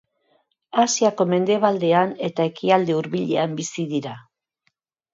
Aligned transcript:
Asiako 0.83 1.27
mendebaldean 1.33 2.15
eta 2.31 2.49
Ekialde 2.55 2.99
Hurbilean 2.99 3.57
bizi 3.63 3.89
dira. 3.97 4.19